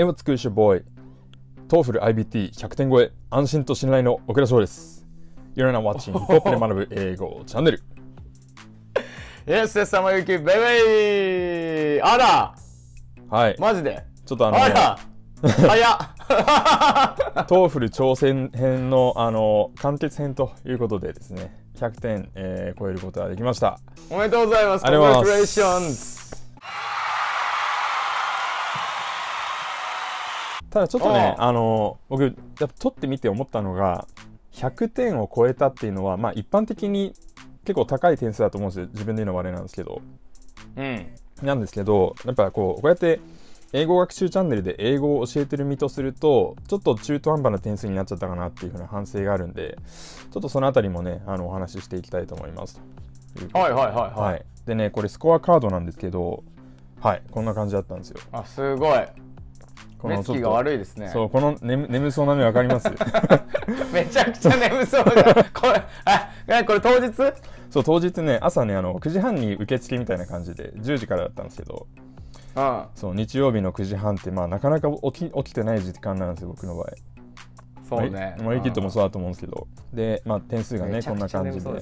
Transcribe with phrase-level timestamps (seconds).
[0.00, 0.84] Hey what's good boy。
[1.66, 5.04] TOEFL iBT100 点超え、安心と信頼の奥田翔です。
[5.56, 7.82] You're now watching ヒップホップで学ぶ英語チャンネル。
[9.44, 12.54] Yes, yes, 様ゆき、ベイベイあら
[13.28, 13.56] はい。
[13.58, 14.04] マジで？
[14.24, 14.98] ちょっとあの、あら
[15.42, 23.80] 早っ TOEFL 挑戦編のあの完結編ということでですね、100点、えー超えることができました。
[24.10, 24.86] おめでとうございます。
[24.86, 26.27] ありがとうございます Congratulations!
[30.70, 34.06] ただちょっとね、ああの僕、やっぱ取ってみて思ったのが、
[34.52, 37.14] 100点を超えたっていうのは、まあ一般的に
[37.64, 38.86] 結構高い点数だと思うんですよ。
[38.92, 40.00] 自分で言うのはあれなんですけど。
[40.76, 41.06] うん。
[41.42, 43.20] なんですけど、やっぱこう、こうやって
[43.72, 49.76] 英語学習チャンネルで英語を教えてる身とすると、ちょっと中途半端な点数になっちゃったかなっていうふうな反省があるんで、
[50.30, 52.80] ちょっとそのあたりもね、あのお話ししていきたいと思います。
[53.52, 54.32] はいはいはいはい。
[54.32, 54.44] はい。
[54.66, 56.42] でね、これスコアカードなんですけど、
[57.00, 58.20] はい、こんな感じだったんですよ。
[58.32, 59.06] あ、すごい。
[59.98, 61.08] こ目つきが悪いですね。
[61.08, 62.88] そう、この眠眠そうな目わかります？
[63.92, 65.34] めちゃくちゃ眠そうじゃん。
[65.52, 67.12] これ、あ、ねこれ当日？
[67.70, 71.86] そう、当日ね、朝ね、あの、9時半に受付みたいな感じで、10時からだったんですけど、
[72.56, 72.84] うん。
[72.94, 76.86] そう、日曜日の9時半って、まあ、なかなか起き起きてない時間なんですよ、僕の場合。
[77.88, 78.36] そうね。
[78.42, 81.80] まあ、ユキットもそうだと思うんですけど、で、まあ、点数がね、こんな感じで、ね。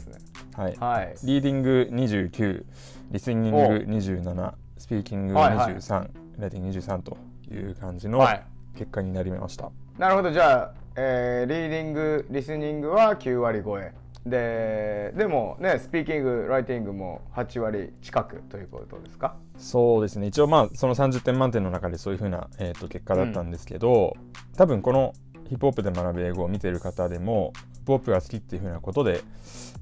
[0.57, 0.77] はい。
[0.79, 1.15] はい。
[1.25, 2.65] リーディング29、
[3.11, 6.09] リスニング27、スピーキングはいはい23、
[6.39, 7.17] ライティング23と
[7.51, 8.45] いう感じのはい。
[8.77, 9.71] 結果になりました。
[9.99, 13.93] なるほど、じゃあ、えーリーディング、リスニングは9割超え。
[14.27, 19.37] で、でもね、スピーキング、ライティングも8割近くということですか？
[19.57, 24.15] そうですね一応まあその30点満点の中でそういうふうな、えー、と結果だったんですけど、
[24.57, 25.15] 多分この
[25.49, 29.23] ヒップホップで学ぶ英語を見てる方でもヒップホップが好きっていうふうなことで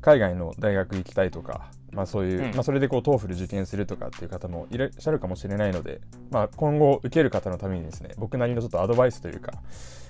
[0.02, 9.52] 海外の大学行きたいとか、まあ、そういう、うんまあ、それでこう TOEFL 受験するとかっていう方もいらっしゃるかもしれないので、まあ、今後受ける方のためにですね僕なりのちょっとアドバイスというか、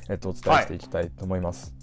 [0.09, 1.75] えっとお伝えしていきたいと思います。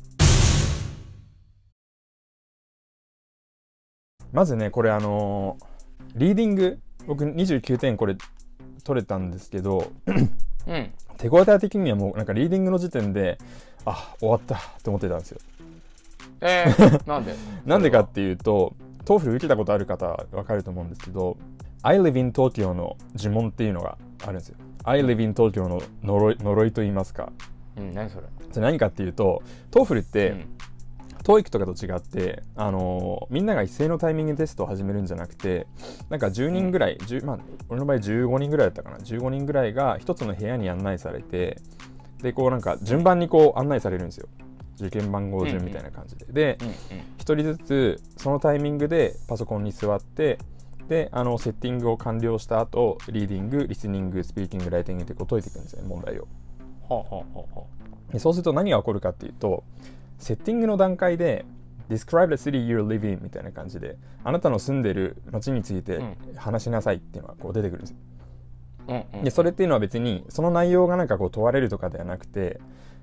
[4.32, 5.72] まずねこれあのー
[6.16, 8.18] リーディング僕29点これ
[8.84, 9.92] 取れたんですけど
[10.68, 10.92] うん。
[11.18, 13.38] 手応え的にはもうなんかリーディングの時点で
[13.86, 15.40] あ終わったって思ってたんですよ
[16.42, 17.36] えー、なんで？
[17.66, 18.76] なんでかっていうと
[19.06, 21.38] TOEFL 受けたことある方は分かると思うんですけど
[21.84, 24.58] I live in Tokyo の呪文っていうのがあるんですよ。
[24.84, 27.32] I live in Tokyo の呪い呪いと言いますか。
[27.78, 28.28] うん、何それ？
[28.52, 29.42] それ何かっていうと
[29.72, 30.46] TOEFL って、うん。
[31.24, 35.68] TOEIC とかと違って、あのーみんなが一斉のタイミングでテストを始めるんじゃなくて
[36.10, 37.40] なんか10人ぐらい、10まあ、
[37.70, 38.98] 俺の場合15人ぐらいだったかな。
[38.98, 41.58] 15人ぐらいが一つの部屋に案内されて
[42.24, 44.28] でこうなんか順番にこう案内されるんですよ
[44.80, 46.74] 受験番号順みたいな感じで、でうんうん。
[47.18, 50.40] 一人ずつそのタイミングでパソコンに座って
[50.88, 56.28] であのセッティングを完了した後リーディングリスニングスピーキングライティングってこう解いていくんですよね問題を。
[56.82, 57.68] ほうほうほうほ
[58.12, 59.64] でそうすると何が起こるかっていうと
[60.18, 61.46] セッティングの段階で
[61.90, 66.16] Describe the city you're living みたいな感じであなたの住んでる街についてうん。
[66.36, 67.98] 話しなさいっていうのがこう出てくるんですよ。
[68.88, 69.24] ううんうん。
[69.24, 72.60] でそれっていうのは別にその内容がなんかこう問われるとかではなくて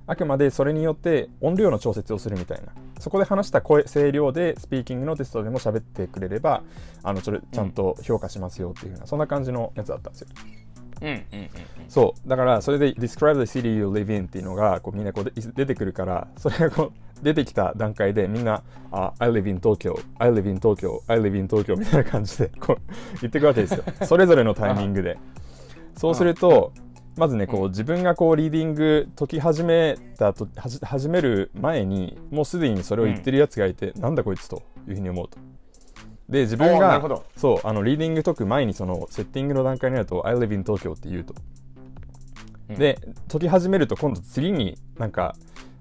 [0.08, 2.72] あくまでそれによって音量の調節をするみたいな。
[2.98, 6.62] そこで話した声声量でスピーキングのテストでも喋ってくれれば
[7.04, 10.28] あのそれちゃんと評価しますよっていうふうな、そんな感じのやつだったんですよ。
[11.02, 11.50] うんうんうんうん。
[11.88, 12.28] そう。
[12.28, 21.00] だからそれで Describe the city you live in っていうのがこうみんなこうで出てくるからそれがこう出てきた段階でみんなあ I live in Tokyo I live in Tokyo
[21.06, 23.84] I live in Tokyo みたいな感じでこう言っていくわけですよ。
[24.06, 25.18] それぞれのタイミングで。
[25.96, 26.72] そうすると
[27.18, 35.38] まずねこう自分がこうリーディング解き始めたとはじ始める前にもうすでにそれを言ってるやつがいて、なんだこいつというふうに思うと。
[36.28, 37.02] で自分が
[37.36, 41.34] そうあのリーディング解く前にそのセッティングの段階になると I live in Tokyo って言うと。
[42.68, 42.76] うん。
[42.76, 45.34] で解き始めると今度次になんか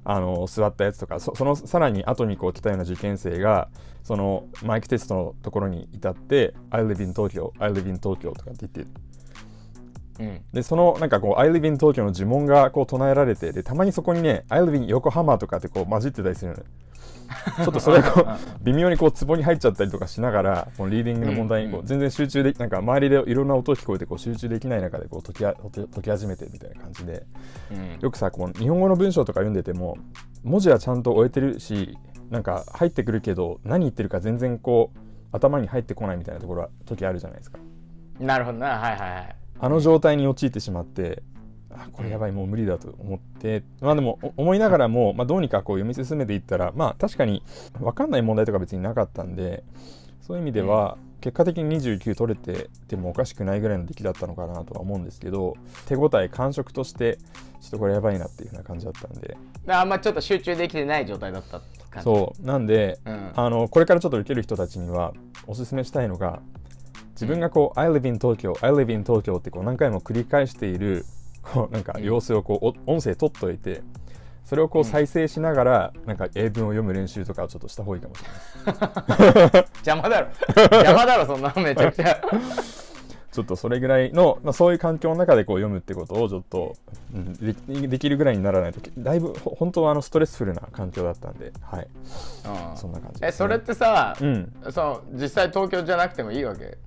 [0.04, 3.69] あの座ったやつとかそそのさらに後にこう来たような受験生が
[4.04, 9.06] そのマイクテストのところに至って「I live in Tokyo I live in Tokyo」とかって言って
[10.20, 10.42] うん。
[10.54, 16.64] でそのなんかこう「I live in Tokyo」の呪文がこう唱えられてでたまにそこにね「I live in 横浜」とかってこう混じってたりするのね
[17.64, 18.25] ちょっとそれがこう
[18.64, 27.25] 微妙にこう壺に入っちゃったりとかしながらこのリーディングの問題にこう全然集中できなんか周りでいろんな音聞こえてこう集中できない中でこう解きあ解き解き始めてみたいな感じで。
[27.72, 28.00] うん。
[28.00, 29.98] よくさこう日本語の文章とか読んでても
[30.44, 31.98] 文字はちゃんと終えてるし
[32.30, 35.00] なんか入ってくるけど何言ってるか全然こう
[35.31, 37.60] 頭に入ってこないみたいなところは時あるじゃないですか。
[38.20, 38.80] なるほどな。
[38.80, 41.24] はいはいはいあの状態に陥ってしまって
[41.71, 43.63] あこれやばいもう無理だと思って。
[43.81, 47.44] まあでもお思いながらも、まあ、どうにかこう読み進めていったらまあ確かに
[47.80, 49.63] 分かんない問題とか別になかったんで
[50.21, 55.56] そういう意味では、結果的に29取れててもおかしくないぐらいの出来だったのかなとは思うんですけど
[55.88, 57.18] 手応え感触として
[57.62, 59.38] ちょっとこれやばいなっていう風な感じだったんで。
[59.68, 61.62] あんまちょっと集中できてない状態だった
[62.01, 62.45] そう。
[62.45, 63.31] なんで、うん。
[63.36, 65.13] あのこれからちょっと受ける人たちには
[65.48, 66.42] おすすめしたいのが
[67.18, 71.04] 自分がこう「I live in Tokyo」「I live in Tokyo」ってこう何回も繰り返している
[71.42, 73.81] こうなんか様子をこうお音声取っといて
[74.46, 79.66] それをこう再生しながらなんか英文を読む練習とかをちょっとした方がいいかもしれない。
[79.86, 80.28] 邪魔だろ。
[80.56, 82.22] 邪魔だろそんなめちゃくちゃ。
[83.38, 86.75] ちょっとそれぐらいの、まあ、そういう環境の中でこう読むってことをちょっと、
[87.13, 91.88] うん、できできるぐらいにならないとだいぶほ本当はあのストレスフルな環境だったんではい。
[92.72, 92.78] うん。
[92.78, 93.28] そんな感じね。
[93.28, 94.52] えそれってさ、うん。
[94.72, 96.78] そう実際東京じゃなくてもいいわけ？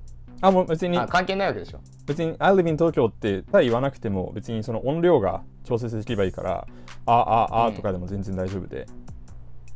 [0.43, 0.97] あもう別に。
[0.99, 1.81] あ関係ないわけでしょ。
[2.07, 6.67] 別に I live in 東京ってただ言わなくても別にその音量が調節できればいいから
[7.07, 7.75] あああうん。
[7.75, 8.87] とかでも全然大丈夫で、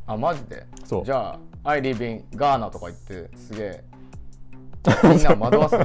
[0.07, 0.65] あマジで？
[0.83, 1.05] そう。
[1.05, 1.39] じゃあ
[1.69, 3.83] 「I live in ガーナ」とか言ってすげえ
[5.07, 5.83] みんなを惑わすも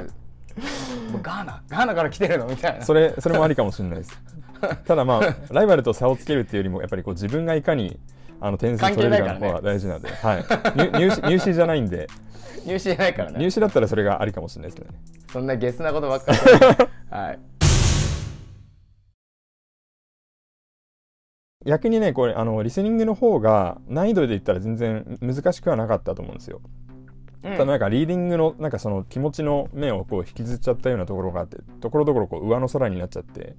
[1.17, 1.61] うガーナ？
[1.69, 2.47] ガーナから来てるの？
[2.47, 2.85] みたいな。
[2.85, 4.21] それそれもありかもしれないです。
[4.85, 7.99] ただまあライバルと差をつけるっていうよりもやっぱりこう自分がいかに
[8.43, 10.45] あの点数取れるかの方が大事なんで、はい、
[10.75, 12.07] 入入試 入試じゃないんで。
[12.65, 13.39] 入試じゃないからね。
[13.39, 14.99] 入試だったらそれがありかもしれないですけどね。
[15.31, 16.37] そんなゲスなことばっかり。
[17.09, 17.39] はい。
[21.65, 26.61] 逆にねこれあのリスニングの方が難易度で言ったら全然難しくはなかったと思うんですよ。
[27.43, 27.51] うん。
[27.51, 33.55] ただなんかリーディングのなんかその気持ちの面をこう引きずっちゃったようなところがあってところどころこう上の空になっちゃって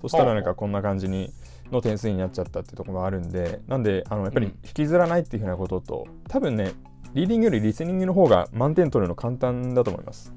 [0.00, 1.32] そしたらなんかこんな感じに
[1.70, 4.52] の点数になっちゃったってところがあるんでなんであのやっぱりうん。
[4.64, 6.72] 引きずらないっていうふうなことと多分ね
[7.14, 10.32] リーディングよりリスニングの方が満点取るの簡単だと思います。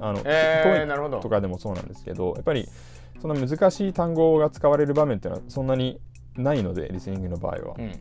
[0.00, 2.68] あの、えーとかでもそうなんですけどやっぱり
[3.20, 6.00] そんな難しい単語が使われる場面っていうのはそんなに
[6.36, 7.92] ないのでリスニングの場合は、うん。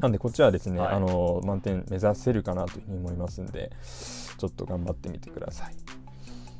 [0.00, 0.94] なんでこっちはですね、はい。
[0.94, 3.70] あの満点目指せるかなというふうに思いますんで
[4.38, 5.74] ちょっと頑張ってみてください、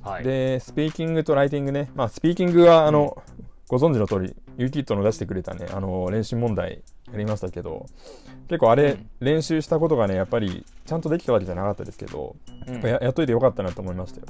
[0.03, 0.25] はい。
[0.25, 1.91] でスピーキングとライティングね。
[1.95, 3.23] まあスピーキングはあの、
[3.71, 6.83] ご存知の通り UKIT の出してくれたねあの練習問題
[7.13, 7.87] やりましたけど
[8.49, 9.09] 結構あれ、うん。
[9.21, 12.35] 練習したことがねやっぱりちゃんとできたわけじゃなかったですけど、
[12.67, 12.75] うん。
[12.75, 14.27] やっぱややっといてよかったなと思いましたよ。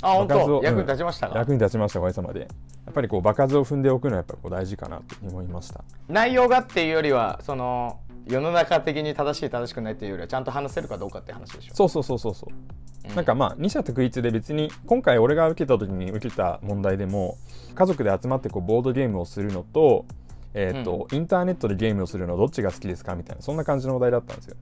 [0.00, 0.62] あ本当？
[0.64, 2.40] 役に立ちましたか、役に立ちましたおかげさまで。
[2.40, 2.46] や
[2.90, 5.84] っぱりこう場数を踏んでおくのはやっぱこう大事かなと思いました。
[6.08, 11.74] 内容がっていうよりはその世の中的に正しい正しくないっていうよりはちゃんと話せるかどうかって話でしょ？
[11.74, 12.54] そうそうそうそうそう。
[12.54, 12.81] うん
[13.14, 17.36] なんかまあ二者択一で別に今回俺が受けた時に受けた問題でも
[17.74, 20.06] 家族で集まってこうボードゲームをするのと,、
[20.54, 24.56] えーとインターネットでゲームをするのどっちが好きですかみたいなそんな感じのお題だったんですよ。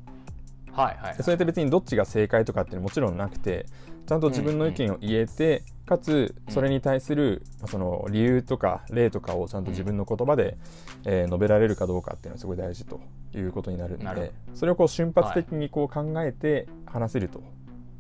[0.72, 3.66] はいはいでそれって別にどっちが正解とかっていうのはもちろんなくて
[4.06, 10.56] ちゃんと自分の意見を言えて、かつそれに対するまあその理由とか例とかをちゃんと自分の言葉で、
[11.04, 13.00] えー述べられるかどうかっていうのはすごい大事と
[13.34, 17.42] いうことになるんなるでそれをこう瞬発的にこう考えて話せると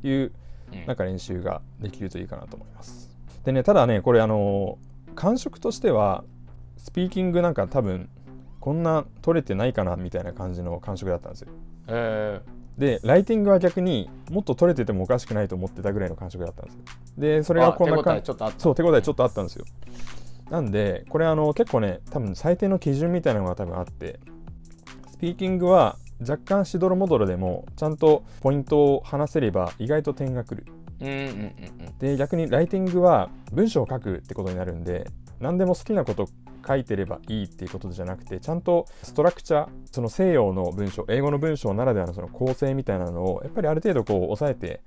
[0.02, 0.32] いう
[0.72, 3.10] うんなんか練習ができるといいかなと思います。
[3.44, 4.78] でねただねこれあの
[5.14, 6.24] 感触としては
[6.76, 8.08] スピーキングなんか多分
[8.60, 11.48] こんな取れてないかなみたいな感じの感触だったんですよ。
[11.88, 12.40] え
[12.78, 16.80] でライティングは逆にもっと取れててもおかしくないと思ってたぐらいの感触だったんですよ。
[17.18, 19.64] でそー、れがこんな感えちょっとあったそう手応えちょっとあったんですよ。
[20.50, 24.18] なんでこれあの結構ね多分最低の基準みたいなのが多分あって
[25.10, 30.66] スピーキングは若干しどろもどろでもちゃんとポイントを話せれば意外と点が来る。
[31.00, 31.98] うんうんうんうん。
[31.98, 35.06] で逆にライティングは文章を書くってことになるんで
[35.40, 36.28] 何でも好きなこと
[36.66, 44.80] 書いてればいいっていうことじゃなくてちゃんとストラクチャーその西洋の文章英語の文章ならではのその構成みたいなのをやっぱりある程度こう抑えて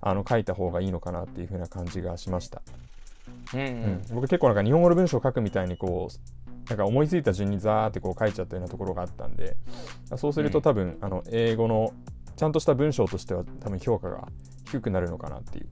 [0.00, 2.62] あの書いた方がいいのかなっていう風な感じがしました、
[3.52, 9.56] うんううんん、僕結構なんか日本語の文章を書くみたいにこうなんか思いついた順にザーってこう書いちゃったようなところがあったんで
[10.16, 11.92] そうすると多分、あの英語の
[12.36, 14.28] ちゃんとした文章としては多分評価が
[14.64, 15.66] 低くなるのかなっていう。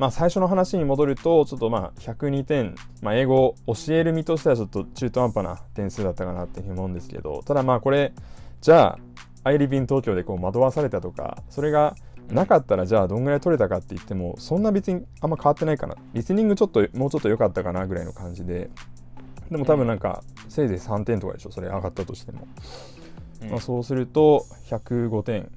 [0.00, 8.14] まあ最初の話に戻るとちょっとまあ102点、まあ、英語を教える身としてはちょっと中途半端な点数だったかなっていうふうに思うんですけどただまあこれ
[8.62, 8.98] じゃあ
[9.44, 11.94] アイリビン東京でこう惑わされたとかそれが
[12.32, 15.96] なかったらじゃあどんぐらい取れたかって言ってもそんな別にあんま変わってないかな。
[16.12, 18.70] リスニングちょっともうちょっと良かったかなぐらいの感じで。
[19.50, 22.46] でも多分なんかせいぜい3点とかでしょそれ上がったとしても、
[23.42, 23.50] うん。
[23.50, 25.50] まあ、そうすると105点。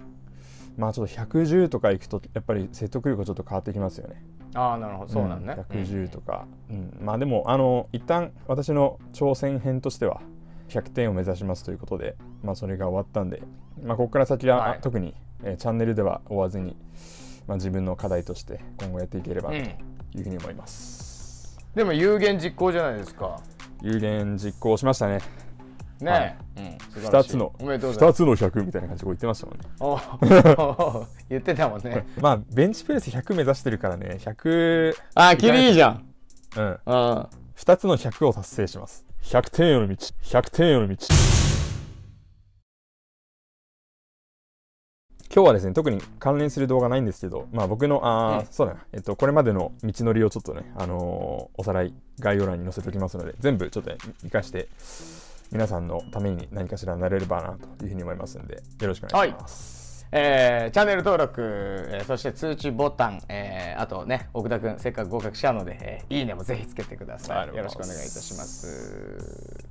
[0.77, 4.23] まあちょっと110とかいくとやっぱり説得力がちょっと変わってきますよね。
[4.55, 5.11] ああなるほど。
[5.11, 6.97] そうなんね、うん110とか、うん。
[7.01, 10.21] まあでもあの一旦私の挑戦編としては
[10.69, 13.43] 100点を目指しますということで、まあ、それが終わったんで、
[13.83, 14.79] まあ、ここから先は、はい。
[14.81, 16.75] 特に、えーチャンネルでは追わずに、
[17.47, 19.63] まあ、自分の課題として今後やっていければとうん。
[20.15, 23.39] いうふうに思います、でも有言実行じゃないですか。
[23.81, 25.19] 有言実行しましたね。
[25.99, 26.37] ね、はい。
[26.57, 29.63] うん、素晴らしい2つのおめでとうございま2すつの100みたいな感じで言ってましたもんね。
[30.59, 32.05] お言ってたもんね。
[32.21, 34.17] まあベンチプレス100目指してるからね。
[34.19, 36.05] 100あキリいいじゃん。
[36.55, 36.65] うん。
[36.65, 39.05] うん2つの100を達成します。
[39.23, 39.95] 100点への道。
[39.95, 40.95] 100点への道
[45.35, 48.45] 今日はですね特に関連する動画ないんですけど、まあ、僕のあー、うん。
[48.51, 54.67] そうだな、えっと、これまでの道のりをちょっとね、あのーおさらい概要欄に載せておきますので全部ちょっとね生かして
[55.51, 67.55] 皆さんのために何かしらなれればなというふうに思いますんでよろしくお願いします、えーチャンネル登録、えーそして通知ボタン、えーあとね奥田君せっかく合格したので、えーいいねもぜひつけてください。
[67.55, 69.62] よろしくお願いいたします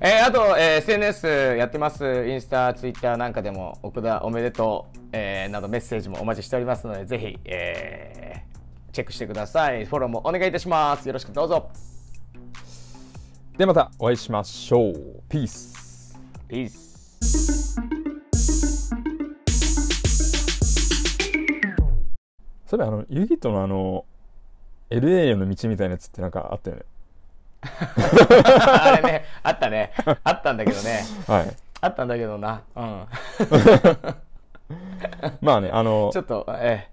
[0.00, 1.26] えーあと、えー SNS
[1.58, 2.04] やってます。
[2.28, 8.48] インスタツイッターなんかでも奥田おめでとう、えーなどメッセージもお待ちしておりますのでぜひ、えー
[8.92, 9.84] チェックしてください。
[9.84, 11.06] フォローもお願いいたします。
[11.06, 11.68] よろしくどうぞ。
[13.56, 14.94] でまたお会いしましょう。
[15.28, 16.16] ピース
[16.48, 17.76] ピース
[22.66, 24.04] それあのユギとのあの
[24.90, 26.82] LA への道みたいなやつってなんかあったよね
[28.82, 29.92] あれねあったね。
[30.24, 31.00] あったんだけどね。
[31.26, 31.56] はい。
[31.80, 32.62] あったんだけどな。
[32.74, 33.06] うん。
[35.40, 36.88] まあねあのちょっと、え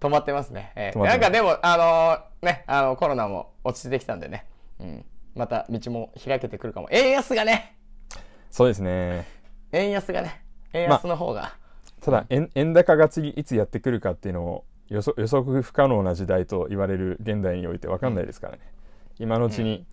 [0.00, 0.72] ー、止まってますね。
[0.76, 4.46] えーなんかでも、あのーね、あの、コロナも落ち着いてきたんでね、
[4.80, 6.88] うん、また道も開けてくるかも。
[6.90, 7.76] 円安がね、
[8.50, 9.26] そうですね。
[9.72, 11.52] 円安がね、円安の方が、
[12.00, 18.60] ただ円円高が次いつやってくるかっていうのを予測予測不可能な時代と言われる現代において分かんないですからね、
[19.18, 19.84] 今のうちに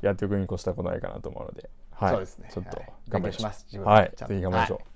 [0.00, 2.50] やっておくに越したことないかなと思うので、はい、そうですね。
[2.52, 2.92] ちょっとはい。
[3.08, 3.84] 頑張りましょう。
[3.84, 4.10] はい。
[4.10, 4.91] ぜひ頑張りましょう、はい